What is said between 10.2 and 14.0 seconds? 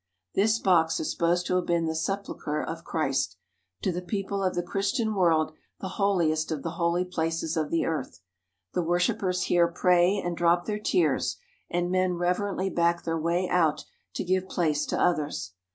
drop their tears, and men reverently back their way out